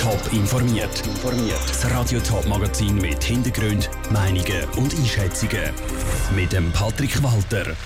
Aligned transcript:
Top 0.00 0.32
informiert. 0.32 1.02
Das 1.68 1.90
Radio 1.90 2.20
Top 2.20 2.46
Magazin 2.48 2.96
mit 2.96 3.22
Hintergrund, 3.22 3.90
Meinungen 4.10 4.64
und 4.78 4.94
Einschätzungen 4.94 5.74
mit 6.34 6.54
dem 6.54 6.72
Patrick 6.72 7.22
Walter. 7.22 7.76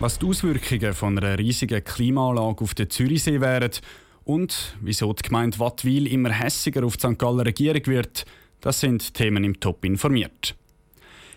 Was 0.00 0.18
die 0.18 0.26
Auswirkungen 0.26 0.92
von 0.94 1.16
einer 1.16 1.38
riesigen 1.38 1.84
Klimaanlage 1.84 2.64
auf 2.64 2.74
den 2.74 2.90
Zürichsee 2.90 3.40
wären 3.40 3.70
und 4.24 4.76
wieso 4.80 5.12
die 5.12 5.22
Gemeinde 5.22 5.60
Wattwil 5.60 6.08
immer 6.08 6.30
hässiger 6.30 6.84
auf 6.84 6.96
die 6.96 7.06
St. 7.06 7.18
Galler 7.20 7.46
Regierung 7.46 7.86
wird, 7.86 8.24
das 8.60 8.80
sind 8.80 9.14
Themen 9.14 9.44
im 9.44 9.60
Top 9.60 9.84
informiert. 9.84 10.56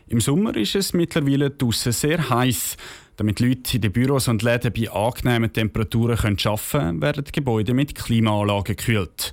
Im 0.07 0.19
Sommer 0.19 0.55
ist 0.55 0.73
es 0.73 0.93
mittlerweile 0.93 1.51
draußen 1.51 1.91
sehr 1.91 2.27
heiß. 2.27 2.75
Damit 3.17 3.39
Leute 3.39 3.75
in 3.75 3.81
den 3.81 3.91
Büros 3.91 4.27
und 4.27 4.41
Läden 4.41 4.73
bei 4.73 4.89
angenehmen 4.89 5.53
Temperaturen 5.53 6.17
arbeiten 6.17 6.69
können, 6.71 7.01
werden 7.03 7.23
die 7.23 7.31
Gebäude 7.31 7.75
mit 7.75 7.93
Klimaanlagen 7.93 8.75
gekühlt. 8.75 9.31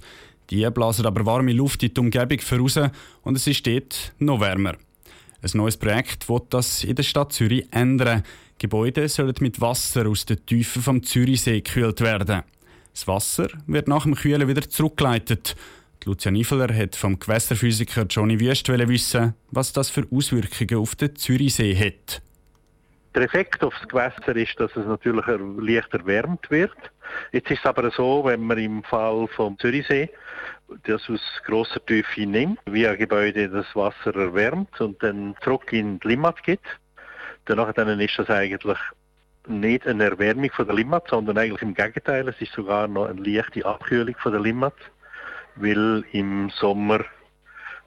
Die 0.51 0.69
blasen 0.71 1.07
aber 1.07 1.25
warme 1.25 1.53
Luft 1.53 1.83
in 1.83 1.95
die 1.95 2.01
Umgebung 2.01 2.41
voraus 2.41 2.79
und 3.23 3.37
es 3.37 3.47
ist 3.47 3.67
dort 3.67 4.13
noch 4.19 4.41
wärmer. 4.41 4.75
Ein 5.43 5.51
neues 5.55 5.77
Projekt 5.77 6.29
wird 6.29 6.53
das 6.53 6.85
in 6.85 6.97
der 6.97 7.03
Stadt 7.03 7.33
Zürich 7.33 7.67
ändern. 7.71 8.25
Gebäude 8.59 9.09
sollen 9.09 9.35
mit 9.41 9.61
Wasser 9.61 10.07
aus 10.07 10.27
den 10.27 10.45
Tiefen 10.45 10.83
vom 10.83 11.03
Zürichsee 11.03 11.61
gekühlt 11.61 12.01
werden. 12.01 12.43
Das 12.93 13.07
Wasser 13.07 13.49
wird 13.67 13.89
nach 13.89 14.03
dem 14.03 14.17
Kühlen 14.17 14.49
wieder 14.49 14.69
zurückgeleitet. 14.69 15.57
Lucia 16.05 16.31
Niveler 16.31 16.75
hat 16.75 16.97
vom 16.97 17.19
Gewässerphysiker 17.19 18.07
Johnny 18.09 18.41
Wüst 18.41 18.69
wissen, 18.69 19.35
was 19.51 19.73
das 19.73 19.89
für 19.89 20.07
Auswirkungen 20.11 20.83
auf 20.83 20.95
den 20.95 21.15
Zürichsee 21.15 21.77
hat. 21.77 22.23
Der 23.15 23.23
Effekt 23.23 23.63
auf 23.63 23.75
das 23.81 23.89
Gewässer 23.89 24.37
ist, 24.37 24.59
dass 24.59 24.75
es 24.77 24.87
natürlich 24.87 25.25
leicht 25.59 25.93
erwärmt 25.93 26.51
wird. 26.51 26.73
Jetzt 27.33 27.51
ist 27.51 27.61
es 27.61 27.67
aber 27.67 27.91
so, 27.91 28.25
wenn 28.25 28.43
man 28.43 28.59
im 28.59 28.83
Fall 28.83 29.29
vom 29.29 29.59
Zürichsee 29.59 30.11
das 30.85 31.09
aus 31.09 31.21
grosser 31.45 31.85
Tiefe 31.85 32.27
nimmt, 32.27 32.59
via 32.67 32.95
Gebäude 32.95 33.49
das 33.49 33.67
Wasser 33.75 34.15
erwärmt 34.15 34.81
und 34.81 35.03
dann 35.03 35.35
zurück 35.43 35.73
in 35.73 35.99
die 36.01 36.09
Limmat 36.09 36.43
geht, 36.43 36.61
dann 37.47 38.01
ist 38.01 38.19
das 38.19 38.31
eigentlich 38.31 38.79
nicht 39.47 39.87
eine 39.87 40.05
Erwärmung 40.05 40.51
von 40.53 40.67
der 40.67 40.77
Limmat, 40.77 41.09
sondern 41.09 41.39
eigentlich 41.39 41.63
im 41.63 41.75
Gegenteil, 41.75 42.29
es 42.29 42.41
ist 42.41 42.53
sogar 42.53 42.87
noch 42.87 43.07
eine 43.07 43.21
leichte 43.21 43.65
Abkühlung 43.65 44.15
von 44.19 44.33
der 44.33 44.41
Limmat, 44.41 44.75
weil 45.57 46.05
im 46.13 46.51
Sommer 46.51 47.05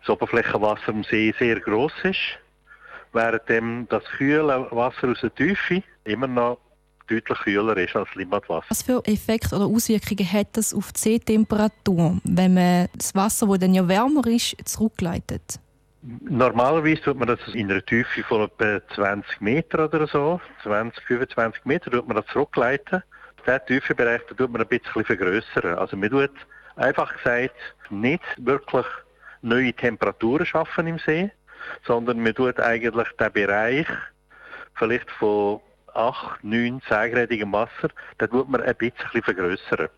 das 0.02 0.10
Oberflächenwasser 0.10 0.90
am 0.90 1.04
See 1.04 1.34
sehr 1.40 1.60
groß 1.60 1.94
ist. 2.04 2.40
Während 3.14 3.92
das 3.92 4.04
kühle 4.18 4.68
Wasser 4.72 5.10
aus 5.10 5.22
der 5.22 5.34
Tiefe 5.34 5.84
immer 6.04 6.28
noch 6.28 6.58
deutlich 7.08 7.38
kühler 7.40 7.78
ist 7.78 7.96
als 7.96 8.14
Limmatwasser. 8.16 8.66
Was 8.70 8.84
für 8.84 9.02
Effekte 9.06 9.56
oder 9.56 9.66
Auswirkungen 9.66 10.32
hat 10.32 10.48
das 10.54 10.74
auf 10.74 10.92
die 10.94 11.00
Seetemperatur, 11.00 12.20
wenn 12.24 12.54
man 12.54 12.88
das 12.96 13.14
Wasser, 13.16 13.48
das 13.48 13.60
dann 13.60 13.74
ja 13.74 13.88
wärmer 13.88 14.26
ist, 14.28 14.56
zurückleitet? 14.66 15.60
Normalerweise 16.02 17.02
tut 17.02 17.18
man 17.18 17.30
das 17.30 17.40
in 17.54 17.72
einer 17.72 17.86
Tiefe 17.86 18.24
von 18.24 18.42
etwa 18.42 18.82
20 18.94 19.40
Meter 19.40 19.86
oder 19.86 20.06
so, 20.06 20.42
20, 20.64 21.02
25 21.06 21.66
Meter, 21.66 21.92
tut 21.92 22.08
man 22.08 22.18
das 22.18 22.26
zurückleiten. 22.28 23.04
Diesen 23.46 23.60
Tiefenbereich 23.68 24.22
tut 24.26 24.52
man 24.52 24.62
ein 24.62 24.68
bisschen 24.68 25.06
vergrößern. 25.06 25.78
Also 25.78 25.96
man 25.96 26.10
tut 26.10 26.32
einfach 26.76 27.16
gesagt 27.16 27.56
nicht 27.90 28.24
wirklich 28.38 28.86
neue 29.42 29.74
Temperaturen 29.74 30.46
schaffen 30.46 30.88
im 30.88 31.00
See, 31.00 31.32
sondern 31.86 32.22
man 32.22 32.34
tut 32.34 32.60
eigentlich 32.60 33.08
den 33.20 33.32
Bereich 33.32 33.88
vielleicht 34.76 35.10
von 35.12 35.62
8, 35.96 36.44
9, 36.44 36.82
10 36.88 37.12
gradigem 37.12 37.52
Wasser, 37.52 37.90
den 38.20 38.30
tut 38.30 38.50
man 38.50 38.62
ein 38.62 38.76
bisschen 38.76 39.24
vergrößern. 39.24 39.90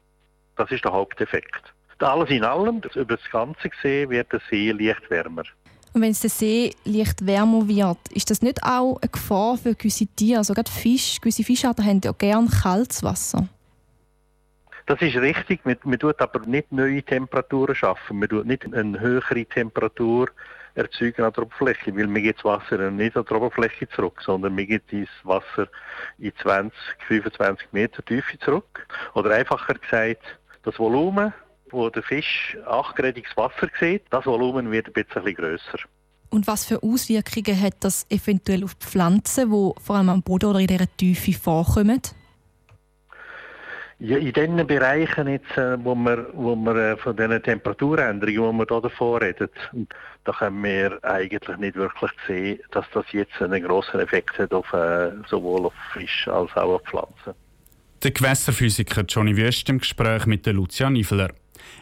Das 0.55 0.71
ist 0.71 0.83
der 0.83 0.91
Haupteffekt. 0.91 1.73
Alles 1.99 2.29
in 2.29 2.43
allem, 2.43 2.81
über 2.93 3.15
das 3.15 3.31
Ganze 3.31 3.69
gesehen, 3.69 4.09
wird 4.09 4.31
der 4.31 4.41
See 4.49 4.71
leicht 4.71 5.09
wärmer. 5.09 5.43
Und 5.93 6.01
wenn 6.01 6.11
der 6.11 6.29
See 6.29 6.75
leicht 6.83 7.25
wärmer 7.25 7.67
wird, 7.69 7.97
ist 8.11 8.29
das 8.29 8.41
nicht 8.41 8.61
auch 8.63 8.99
eine 9.01 9.09
Gefahr 9.09 9.57
für 9.57 9.75
gewisse 9.75 10.07
Tiere? 10.07 10.39
Also 10.39 10.53
gerade 10.53 10.69
Fisch, 10.69 11.21
gewisse 11.21 11.43
Fischarten 11.43 11.85
haben 11.85 12.01
ja 12.03 12.11
gerne 12.11 12.49
kaltes 12.49 13.01
Wasser. 13.01 13.47
Das 14.87 15.01
ist 15.01 15.15
richtig. 15.15 15.65
Man, 15.65 15.77
man 15.85 15.97
tut 15.97 16.19
aber 16.19 16.45
nicht 16.45 16.71
neue 16.71 17.01
Temperaturen 17.01 17.75
schaffen. 17.75 18.19
Man 18.19 18.27
tut 18.27 18.45
nicht 18.45 18.65
eine 18.71 18.99
höhere 18.99 19.45
Temperatur 19.45 20.29
erzeugen 20.75 21.23
an 21.23 21.33
der 21.33 21.43
Oberfläche, 21.43 21.95
weil 21.95 22.07
mir 22.07 22.21
geht 22.21 22.37
das 22.37 22.45
Wasser 22.45 22.91
nicht 22.91 23.17
an 23.17 23.25
der 23.25 23.37
Oberfläche 23.37 23.87
zurück, 23.89 24.21
sondern 24.23 24.55
mir 24.55 24.65
geht 24.65 24.83
das 24.91 25.07
Wasser 25.23 25.67
in 26.19 26.33
20, 26.41 26.77
25 27.07 27.67
Meter 27.71 28.03
Tiefe 28.05 28.37
zurück. 28.39 28.87
Oder 29.13 29.31
einfacher 29.31 29.73
gesagt, 29.73 30.37
das 30.63 30.77
Volumen, 30.77 31.33
wo 31.71 31.89
der 31.89 32.03
Fisch 32.03 32.57
achtgradiges 32.65 33.35
Wasser 33.35 33.69
sieht, 33.79 34.03
das 34.09 34.25
Volumen 34.25 34.71
wird 34.71 34.87
ein 34.87 34.93
bisschen 34.93 35.35
grösser. 35.35 35.79
Und 36.29 36.47
was 36.47 36.65
für 36.65 36.83
Auswirkungen 36.83 37.61
hat 37.61 37.75
das 37.79 38.05
eventuell 38.09 38.63
auf 38.63 38.75
die 38.75 38.85
Pflanzen, 38.85 39.49
die 39.49 39.71
vor 39.81 39.95
allem 39.95 40.09
am 40.09 40.21
Boden 40.21 40.49
oder 40.49 40.59
in 40.59 40.67
dieser 40.67 40.93
Tiefe 40.97 41.33
vorkommen? 41.33 42.01
Ja, 43.99 44.17
in 44.17 44.33
den 44.33 44.67
Bereichen 44.67 45.27
jetzt, 45.29 45.57
äh, 45.57 45.81
wo 45.81 45.95
wir, 45.95 46.27
wo 46.33 46.53
wir 46.55 46.75
äh, 46.75 46.97
von 46.97 47.15
diesen 47.15 47.41
Temperaturänderungen, 47.41 48.41
wo 48.41 48.51
wir 48.51 48.65
hier 48.69 48.81
davor 48.81 49.21
reden, 49.21 49.49
da 50.25 50.33
können 50.33 50.63
wir 50.63 50.99
eigentlich 51.03 51.57
nicht 51.57 51.75
wirklich 51.75 52.11
sehen, 52.27 52.59
dass 52.71 52.85
das 52.93 53.05
jetzt 53.13 53.41
einen 53.41 53.63
grossen 53.63 54.01
Effekt 54.01 54.37
hat 54.37 54.53
auf, 54.53 54.71
äh, 54.73 55.11
sowohl 55.29 55.67
auf 55.67 55.73
Fisch 55.93 56.27
als 56.27 56.51
auch 56.57 56.75
auf 56.75 56.81
Pflanzen. 56.83 57.33
Der 58.03 58.11
Gewässerphysiker 58.11 59.03
Johnny 59.03 59.37
Wüst 59.37 59.69
im 59.69 59.79
Gespräch 59.79 60.25
mit 60.25 60.45
Lucia 60.47 60.89
Niveler. 60.89 61.29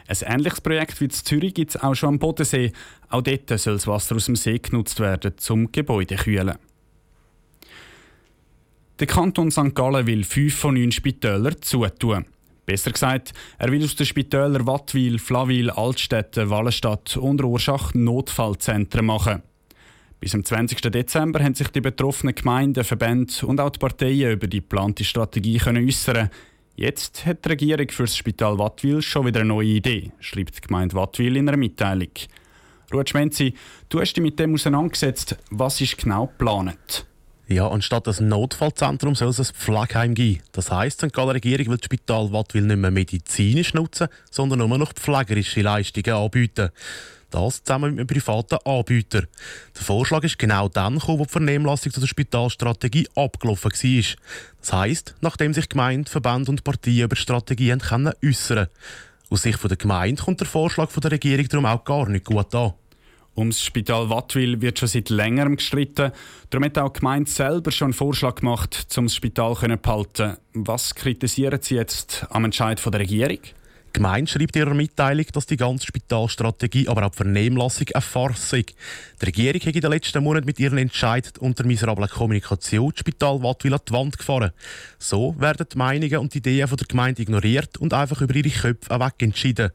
Ein 0.06 0.34
ähnliches 0.34 0.60
Projekt 0.60 1.00
wie 1.00 1.06
in 1.06 1.10
Zürich 1.10 1.52
gibt 1.52 1.74
es 1.74 1.82
auch 1.82 1.94
schon 1.94 2.10
am 2.10 2.18
Bodensee. 2.20 2.72
Auch 3.08 3.22
dort 3.22 3.48
soll 3.58 3.74
das 3.74 3.88
Wasser 3.88 4.14
aus 4.14 4.26
dem 4.26 4.36
See 4.36 4.58
genutzt 4.58 5.00
werden, 5.00 5.36
zum 5.36 5.72
Gebäude 5.72 6.14
kühlen. 6.14 6.56
Der 9.00 9.08
Kanton 9.08 9.50
St. 9.50 9.74
Gallen 9.74 10.06
will 10.06 10.22
fünf 10.22 10.54
von 10.54 10.74
neun 10.74 10.92
Spitälern 10.92 11.60
zutun. 11.60 12.26
Besser 12.64 12.92
gesagt, 12.92 13.32
er 13.58 13.72
will 13.72 13.82
aus 13.82 13.96
den 13.96 14.06
Spitälern 14.06 14.68
Wattwil, 14.68 15.18
Flawil, 15.18 15.68
Altstädte, 15.70 16.48
Wallenstadt 16.48 17.16
und 17.16 17.42
Rorschach 17.42 17.92
Notfallzentren 17.92 19.04
machen. 19.04 19.42
Bis 20.20 20.30
zum 20.30 20.44
20. 20.44 20.80
Dezember 20.92 21.42
haben 21.42 21.54
sich 21.54 21.68
die 21.68 21.80
betroffenen 21.80 22.36
Gemeinden, 22.36 22.84
Verbände 22.84 23.34
und 23.44 23.60
auch 23.60 23.70
die 23.70 23.80
Parteien 23.80 24.30
über 24.30 24.46
die 24.46 24.60
geplante 24.60 25.02
Strategie 25.02 25.60
äußern. 25.60 26.30
Jetzt 26.76 27.26
hat 27.26 27.44
die 27.44 27.48
Regierung 27.48 27.88
für 27.90 28.04
das 28.04 28.16
Spital 28.16 28.58
Wattwil 28.58 29.02
schon 29.02 29.26
wieder 29.26 29.40
eine 29.40 29.48
neue 29.48 29.66
Idee, 29.66 30.12
schreibt 30.20 30.56
die 30.56 30.60
Gemeinde 30.60 30.94
Wattwil 30.94 31.36
in 31.36 31.48
einer 31.48 31.58
Mitteilung. 31.58 32.10
Ruud 32.92 33.10
Schmenzi, 33.10 33.54
du 33.88 34.00
hast 34.00 34.14
dich 34.14 34.22
mit 34.22 34.38
dem 34.38 34.54
auseinandergesetzt. 34.54 35.36
Was 35.50 35.80
ist 35.80 35.98
genau 35.98 36.28
geplant? 36.28 37.06
Ja, 37.46 37.68
anstatt 37.68 38.08
ein 38.08 38.28
Notfallzentrum 38.28 39.14
soll 39.14 39.28
es 39.28 39.38
ein 39.38 39.54
Pflegeheim 39.54 40.14
geben. 40.14 40.42
Das 40.52 40.70
heisst, 40.70 41.02
die 41.02 41.08
Galler 41.08 41.34
Regierung 41.34 41.66
will 41.66 41.76
das 41.76 41.84
Spital 41.84 42.32
Wattwil 42.32 42.62
nicht 42.62 42.78
mehr 42.78 42.90
medizinisch 42.90 43.74
nutzen, 43.74 44.08
sondern 44.30 44.60
nur 44.60 44.78
noch 44.78 44.94
pflegerische 44.94 45.60
Leistungen 45.60 46.16
anbieten. 46.16 46.70
Das 47.30 47.62
zusammen 47.62 47.90
mit 47.90 48.00
einem 48.00 48.06
privaten 48.06 48.58
Anbieter. 48.64 49.24
Der 49.74 49.82
Vorschlag 49.82 50.22
ist 50.22 50.38
genau 50.38 50.68
dann 50.68 50.98
gekommen, 50.98 51.18
wo 51.18 51.24
die 51.24 51.32
Vernehmlassung 51.32 51.92
zur 51.92 52.06
Spitalstrategie 52.06 53.08
abgelaufen 53.14 53.72
war. 53.72 54.04
Das 54.60 54.72
heisst, 54.72 55.14
nachdem 55.20 55.52
sich 55.52 55.68
Gemeinde, 55.68 56.10
Verband 56.10 56.48
und 56.48 56.64
Partien 56.64 57.04
über 57.04 57.16
die 57.16 57.20
Strategie 57.20 57.72
äußern 57.72 58.14
können. 58.22 58.68
Aus 59.30 59.42
Sicht 59.42 59.58
der 59.68 59.76
Gemeinde 59.76 60.22
kommt 60.22 60.40
der 60.40 60.46
Vorschlag 60.46 60.90
der 60.92 61.10
Regierung 61.10 61.48
darum 61.48 61.66
auch 61.66 61.84
gar 61.84 62.08
nicht 62.08 62.24
gut 62.24 62.54
an. 62.54 62.74
Ums 63.36 63.62
Spital 63.62 64.10
Wattwil 64.10 64.60
wird 64.60 64.78
schon 64.78 64.88
seit 64.88 65.10
längerem 65.10 65.56
gestritten. 65.56 66.12
Darum 66.50 66.64
hat 66.64 66.78
auch 66.78 66.92
die 66.92 67.00
Gemeinde 67.00 67.30
selber 67.30 67.72
schon 67.72 67.86
einen 67.86 67.92
Vorschlag 67.94 68.36
gemacht, 68.36 68.86
um 68.96 69.06
das 69.06 69.14
Spital 69.14 69.56
zu 69.56 69.66
behalten. 69.76 70.36
Was 70.52 70.94
kritisieren 70.94 71.60
Sie 71.60 71.74
jetzt 71.74 72.26
am 72.30 72.44
Entscheid 72.44 72.80
der 72.84 73.00
Regierung? 73.00 73.38
Die 73.94 74.00
Gemeinde 74.00 74.28
schreibt 74.28 74.56
in 74.56 74.62
ihrer 74.62 74.74
Mitteilung, 74.74 75.26
dass 75.32 75.46
die 75.46 75.56
ganze 75.56 75.86
Spitalstrategie, 75.86 76.88
aber 76.88 77.06
auch 77.06 77.10
die 77.12 77.18
Vernehmlassung 77.18 77.86
eine 77.94 78.02
Farce 78.02 78.50
sei. 78.50 78.64
Die 79.22 79.24
Regierung 79.24 79.60
hat 79.60 79.76
in 79.76 79.80
den 79.82 79.90
letzten 79.92 80.24
Monaten 80.24 80.46
mit 80.46 80.58
ihren 80.58 80.78
Entscheid 80.78 81.38
unter 81.38 81.64
miserabler 81.64 82.08
Kommunikation 82.08 82.90
das 82.90 82.98
Spital 82.98 83.40
Wattwil 83.44 83.74
an 83.74 83.80
die 83.88 83.92
Wand 83.92 84.18
gefahren. 84.18 84.50
So 84.98 85.36
werden 85.38 85.68
die 85.72 85.78
Meinungen 85.78 86.18
und 86.18 86.34
Ideen 86.34 86.66
von 86.66 86.76
der 86.76 86.88
Gemeinde 86.88 87.22
ignoriert 87.22 87.76
und 87.76 87.94
einfach 87.94 88.20
über 88.20 88.34
ihre 88.34 88.50
Köpfe 88.50 88.98
weg 88.98 89.14
entschieden. 89.18 89.70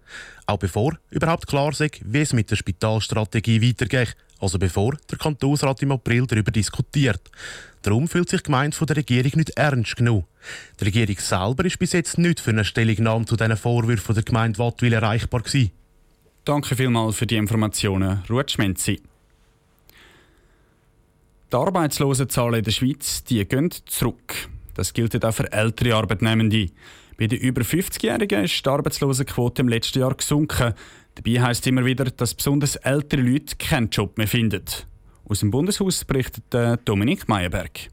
Auch 0.47 0.59
bevor 0.59 0.97
überhaupt 1.11 1.47
klar 1.47 1.71
sei, 1.71 1.89
wie 2.03 2.19
es 2.19 2.33
mit 2.33 2.51
der 2.51 2.57
Spitalstrategie 2.57 3.61
weitergeht. 3.61 4.17
Also 4.39 4.57
bevor 4.57 4.97
der 5.09 5.17
Kantonsrat 5.17 5.81
im 5.81 5.91
April 5.91 6.25
darüber 6.25 6.51
diskutiert. 6.51 7.21
Darum 7.81 8.07
fühlt 8.07 8.29
sich 8.29 8.41
die 8.41 8.45
Gemeinde 8.45 8.75
von 8.75 8.87
der 8.87 8.97
Regierung 8.97 9.31
nicht 9.35 9.51
ernst 9.51 9.95
genug. 9.95 10.25
Die 10.79 10.85
Regierung 10.85 11.17
selber 11.17 11.65
ist 11.65 11.79
bis 11.79 11.93
jetzt 11.93 12.17
nicht 12.17 12.39
für 12.39 12.51
eine 12.51 12.65
Stellungnahme 12.65 13.25
zu 13.25 13.35
diesen 13.35 13.57
Vorwürfen 13.57 14.15
der 14.15 14.23
Gemeinde 14.23 14.59
Wattwil 14.59 14.93
erreichbar 14.93 15.41
gewesen. 15.41 15.71
Danke 16.45 16.75
vielmals 16.75 17.15
für 17.15 17.27
die 17.27 17.35
Informationen, 17.35 18.23
Ruth 18.29 18.51
Schmenzi. 18.51 19.01
Die 21.51 21.55
Arbeitslosenzahlen 21.55 22.55
in 22.55 22.63
der 22.63 22.71
Schweiz 22.71 23.23
die 23.23 23.43
gehen 23.45 23.71
zurück. 23.85 24.49
Das 24.75 24.93
gilt 24.93 25.23
auch 25.23 25.33
für 25.33 25.51
ältere 25.51 25.95
Arbeitnehmende. 25.95 26.67
Bei 27.17 27.27
den 27.27 27.39
über 27.39 27.61
50-Jährigen 27.61 28.45
ist 28.45 28.65
die 28.65 28.69
Arbeitslosenquote 28.69 29.61
im 29.61 29.67
letzten 29.67 29.99
Jahr 29.99 30.13
gesunken. 30.13 30.73
Dabei 31.23 31.41
heisst 31.41 31.61
es 31.61 31.67
immer 31.67 31.83
wieder, 31.83 32.05
dass 32.05 32.33
besonders 32.33 32.77
ältere 32.77 33.21
Leute 33.21 33.57
keinen 33.57 33.89
Job 33.89 34.17
mehr 34.17 34.27
finden. 34.27 34.63
Aus 35.27 35.41
dem 35.41 35.51
Bundeshaus 35.51 36.05
berichtet 36.05 36.45
Dominik 36.85 37.27
Meyerberg. 37.27 37.89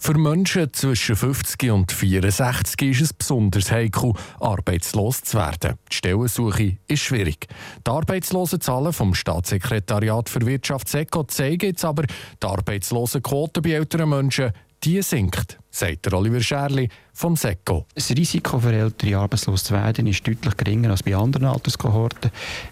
Für 0.00 0.16
Menschen 0.16 0.72
zwischen 0.72 1.16
50 1.16 1.72
und 1.72 1.90
64 1.90 2.88
ist 2.88 3.00
es 3.00 3.12
besonders 3.12 3.72
heikel, 3.72 4.12
arbeitslos 4.38 5.22
zu 5.22 5.38
werden. 5.38 5.74
Die 5.90 5.96
Stellensuche 5.96 6.78
ist 6.86 7.02
schwierig. 7.02 7.48
Die 7.84 7.90
Arbeitslosenzahlen 7.90 8.92
vom 8.92 9.12
Staatssekretariat 9.12 10.28
für 10.28 10.46
Wirtschaft 10.46 10.88
SECO 10.88 11.24
zeigen 11.24 11.66
jetzt 11.66 11.84
aber, 11.84 12.04
die 12.04 12.46
Arbeitslosenquote 12.46 13.60
bei 13.60 13.70
älteren 13.72 14.10
Menschen 14.10 14.52
die 14.84 15.02
sinkt, 15.02 15.58
sagt 15.70 16.12
Oliver 16.12 16.40
Scherli 16.40 16.88
vom 17.12 17.36
SECO. 17.36 17.86
Das 17.94 18.10
Risiko 18.10 18.58
für 18.60 18.72
Ältere 18.72 19.18
arbeitslos 19.18 19.64
zu 19.64 19.74
werden 19.74 20.06
ist 20.06 20.26
deutlich 20.26 20.56
geringer 20.56 20.90
als 20.90 21.02
bei 21.02 21.16
anderen 21.16 21.46
Alterskohorten. 21.46 22.30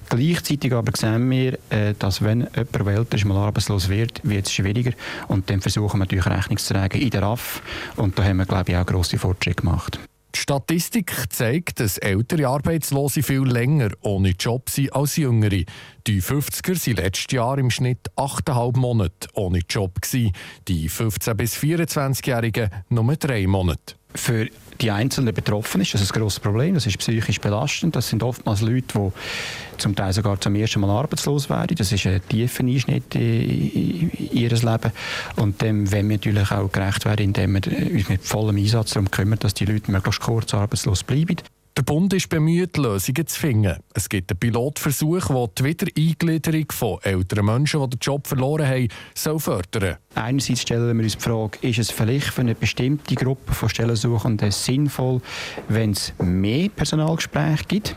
Gleichzeitig 0.09 0.73
aber 0.73 0.93
sehen 0.97 1.29
wir, 1.31 1.59
äh, 1.71 1.95
dass 1.99 2.23
wenn 2.23 2.49
jemand, 2.55 2.75
der 2.75 2.87
älter 2.87 3.17
ist, 3.17 3.25
mal 3.25 3.37
arbeitslos 3.37 3.89
wird, 3.89 4.21
wird 4.23 4.47
es 4.47 4.53
schwieriger. 4.53 4.93
Und 5.29 5.51
dann 5.51 5.61
versuchen 5.61 5.99
wir 5.99 6.05
natürlich 6.05 6.27
Rechnung 6.27 6.59
zu 6.59 6.75
tragen 6.75 7.01
in 7.01 7.11
der 7.11 7.23
RAF. 7.23 7.63
Und 7.97 8.19
da 8.19 8.25
haben 8.25 8.39
wir, 8.39 8.47
glaube 8.47 8.71
ich, 8.71 8.77
auch 8.77 8.87
grosse 8.87 9.19
Fortschritte 9.19 9.63
gemacht. 9.63 9.99
Die 10.37 10.43
Statistik 10.43 11.15
zeigt, 11.31 11.81
dass 11.81 11.97
ältere 11.97 12.47
Arbeitslose 12.49 13.23
viel 13.23 13.41
länger 13.41 13.89
ohne 14.03 14.35
Job 14.39 14.69
sind 14.69 14.93
als 14.93 15.17
jüngere. 15.17 15.65
Die 16.07 16.21
50er 16.21 16.87
waren 16.87 17.05
letztes 17.05 17.33
Jahr 17.33 17.57
im 17.57 17.71
Schnitt 17.71 18.11
8,5 18.17 18.77
Monate 18.77 19.29
ohne 19.33 19.61
Job. 19.69 19.99
Die 20.13 20.91
15- 20.91 21.35
bis 21.35 21.57
24-Jährigen 21.57 22.69
nur 22.91 23.17
3 23.17 23.47
Monate. 23.47 23.95
Für 24.17 24.49
die 24.81 24.91
einzelnen 24.91 25.35
Betroffenen 25.35 25.83
ist 25.83 25.95
das 25.95 26.03
ein 26.03 26.21
grosses 26.21 26.41
Problem. 26.41 26.75
Das 26.75 26.87
ist 26.87 26.99
psychisch 26.99 27.41
belastend. 27.41 27.97
Das 27.97 28.09
sind 28.09 28.23
oftmals 28.23 28.61
Leute, 28.61 28.87
die 28.95 29.79
zum 29.79 29.95
Teil 29.95 30.13
sogar 30.13 30.41
zum 30.41 30.55
ersten 30.55 30.81
Mal 30.81 30.91
arbeitslos 30.91 31.49
werden. 31.49 31.77
Das 31.77 31.93
ist 31.93 32.07
ein 32.07 32.21
tiefer 32.29 32.65
Einschnitt 32.65 33.15
in, 33.15 34.11
ihr 34.33 34.51
Leben. 34.51 34.93
Und 35.37 35.63
dem 35.63 35.91
wollen 35.91 36.09
wir 36.09 36.17
natürlich 36.17 36.51
auch 36.51 36.71
gerecht 36.71 37.05
werden, 37.05 37.27
indem 37.27 37.55
wir 37.55 37.93
uns 37.93 38.09
mit 38.09 38.25
vollem 38.25 38.57
Einsatz 38.57 38.91
darum 38.91 39.11
kümmern, 39.11 39.39
dass 39.39 39.55
die 39.55 39.65
Leute 39.65 39.91
möglichst 39.91 40.21
kurz 40.21 40.53
arbeitslos 40.55 41.03
bleiben. 41.03 41.37
Der 41.77 41.83
Bund 41.83 42.11
ist 42.15 42.31
bemüht, 42.31 42.79
Lösungen 42.79 43.27
zu 43.27 43.39
finden. 43.39 43.77
Es 43.93 44.09
gibt 44.09 44.31
einen 44.33 44.39
Pilotversuch, 44.39 45.27
der 45.27 45.49
die 45.49 45.65
Wiedereingliederung 45.65 46.73
von 46.73 46.99
älteren 47.03 47.45
Menschen, 47.45 47.83
die 47.83 47.91
den 47.91 47.99
Job 48.01 48.27
verloren 48.27 48.67
haben, 48.67 48.89
soll 49.15 49.39
fördern 49.39 49.99
Einerseits 50.15 50.63
stellen 50.63 50.97
wir 50.97 51.05
uns 51.05 51.19
die 51.19 51.23
Frage, 51.23 51.59
ist 51.61 51.79
es 51.79 51.91
vielleicht 51.91 52.29
für 52.29 52.41
eine 52.41 52.55
bestimmte 52.55 53.15
Gruppe 53.15 53.53
von 53.53 53.69
Stellensuchenden 53.69 54.53
sinnvoll, 54.53 55.21
wenn 55.69 55.91
es 55.91 56.15
mehr 56.19 56.71
Personalgespräche 56.71 57.65
gibt? 57.69 57.97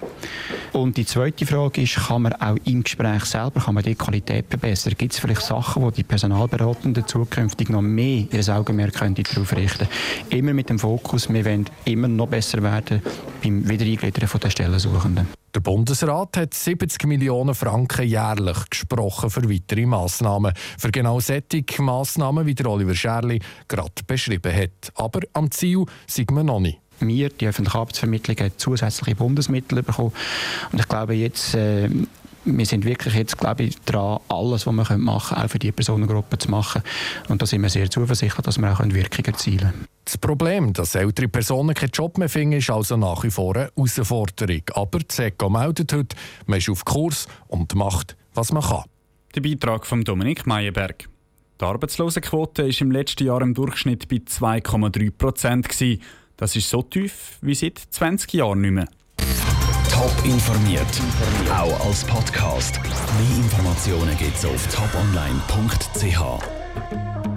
Und 0.72 0.98
die 0.98 1.06
zweite 1.06 1.46
Frage 1.46 1.82
ist, 1.82 1.96
kann 1.96 2.24
man 2.24 2.34
auch 2.34 2.56
im 2.66 2.84
Gespräch 2.84 3.26
selber 3.26 3.60
kann 3.60 3.74
man 3.74 3.84
die 3.84 3.96
Qualität 3.96 4.46
verbessern? 4.50 4.94
Gibt 4.98 5.14
es 5.14 5.20
vielleicht 5.20 5.42
Sachen, 5.42 5.82
wo 5.82 5.90
die 5.90 6.04
Personalberatenden 6.04 7.08
zukünftig 7.08 7.70
noch 7.70 7.82
mehr 7.82 8.26
ihr 8.32 8.56
Augenmerk 8.56 8.94
darauf 8.94 9.56
richten? 9.56 9.88
Immer 10.30 10.54
mit 10.54 10.70
dem 10.70 10.78
Fokus, 10.78 11.32
wir 11.32 11.44
wollen 11.44 11.66
immer 11.86 12.08
noch 12.08 12.28
besser 12.28 12.62
werden 12.62 13.02
beim 13.44 13.68
Wiedereingliedern 13.68 14.30
der 14.42 14.50
Stellensuchenden. 14.50 15.28
Der 15.56 15.62
Bundesrat 15.62 16.38
hat 16.38 16.54
70 16.54 17.08
Millionen 17.08 17.56
Franken 17.56 18.08
jährlich 18.08 18.70
gesprochen 18.70 19.32
für 19.32 19.50
weitere 19.50 19.88
Massnahmen. 19.88 20.54
Für 20.78 20.92
genau 20.92 21.20
solche 21.20 21.82
Massnahmen, 21.82 22.46
wie 22.46 22.54
der 22.54 22.68
Oliver 22.68 22.94
Scherli 22.94 23.40
gerade 23.68 23.92
beschrieben 24.06 24.56
hat. 24.56 24.92
Aber 24.94 25.22
am 25.34 25.50
Ziel 25.50 25.86
sind 26.06 26.30
wir 26.30 26.44
noch 26.44 26.60
nicht. 26.60 26.80
Wir, 27.00 27.30
die 27.30 27.48
öffentliche 27.48 27.78
Arbeitsvermittlung, 27.78 28.38
haben 28.38 28.52
zusätzliche 28.58 29.16
Bundesmittel 29.16 29.84
bekommen. 29.84 30.14
Und 30.72 30.80
ich 30.80 30.88
glaube, 30.88 31.14
jetzt 31.14 31.56
äh, 31.56 31.90
wir 32.46 32.66
sind 32.66 32.86
wirklich 32.86 33.14
jetzt, 33.14 33.38
glaube 33.38 33.64
ich, 33.64 33.80
dran, 33.82 34.20
alles, 34.28 34.66
was 34.66 34.68
wir 34.68 34.72
machen 34.72 34.98
können, 34.98 35.10
auch 35.10 35.50
für 35.50 35.60
diese 35.60 35.74
Personengruppe 35.74 36.38
zu 36.38 36.50
machen. 36.50 36.82
Und 37.28 37.42
da 37.42 37.46
sind 37.46 37.62
wir 37.62 37.70
sehr 37.70 37.90
zuversichtlich, 37.90 38.44
dass 38.44 38.58
wir 38.58 38.72
auch 38.72 38.80
Wirkung 38.80 39.26
erzielen 39.26 39.60
können. 39.60 39.86
Das 40.06 40.18
Problem, 40.18 40.74
dass 40.74 40.96
ältere 40.96 41.28
Personen 41.28 41.76
keinen 41.76 41.92
Job 41.92 42.18
mehr 42.18 42.30
finden, 42.30 42.58
ist 42.58 42.70
also 42.70 42.98
nach 42.98 43.24
wie 43.24 43.32
vor 43.32 43.56
eine 43.56 43.70
Herausforderung. 43.76 44.62
Aber 44.74 45.00
die 45.00 45.06
SECO 45.10 45.50
meldet 45.50 45.94
heute, 45.94 46.16
man 46.48 46.60
ist 46.60 46.70
auf 46.70 46.86
Kurs 46.86 47.28
und 47.48 47.76
macht, 47.76 48.16
was 48.34 48.52
man 48.52 48.64
kann. 48.64 48.84
Der 49.36 49.42
Beitrag 49.42 49.86
von 49.86 50.04
Dominik 50.04 50.48
Meyerberg. 50.48 51.08
Die 51.62 51.66
Arbeitslosenquote 51.66 52.64
war 52.64 52.82
im 52.82 52.92
letzten 52.92 53.26
Jahr 53.26 53.42
im 53.42 53.54
Durchschnitt 53.54 54.08
bei 54.08 54.18
2,3 54.18 55.12
Prozent. 55.12 55.68
Das 56.40 56.56
ist 56.56 56.70
so 56.70 56.82
tief 56.82 57.38
wie 57.42 57.54
seit 57.54 57.78
20 57.78 58.34
Jahren 58.34 58.62
nicht 58.62 58.72
mehr. 58.72 58.88
Top 59.92 60.14
informiert, 60.24 60.88
auch 61.52 61.86
als 61.86 62.06
Podcast. 62.06 62.80
Mehr 62.82 63.44
Informationen 63.44 64.18
gibt 64.18 64.38
es 64.38 64.46
auf 64.46 64.74
toponline.ch. 64.74 67.09